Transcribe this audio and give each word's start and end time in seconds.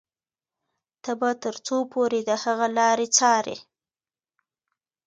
ته 1.03 1.11
به 1.19 1.29
تر 1.43 1.55
څو 1.65 1.77
پورې 1.93 2.19
د 2.29 2.31
هغه 2.43 2.67
لارې 2.77 3.07
څاري. 3.17 3.57